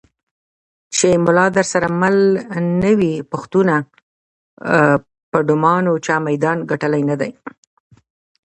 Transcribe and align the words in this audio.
چې 0.95 1.07
ملا 1.25 1.45
درسره 1.57 1.87
مل 2.01 2.17
نه 2.81 2.91
وي 2.99 3.13
پښتونه 3.31 3.75
په 5.31 5.37
ډمانو 5.47 5.93
چا 6.05 6.15
میدان 6.27 6.57
ګټلی 6.71 7.01
نه 7.09 7.15
دی. 7.21 7.31